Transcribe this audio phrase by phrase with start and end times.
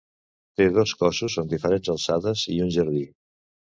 [0.61, 3.09] Té dos cossos en diferents alçades i un jardí.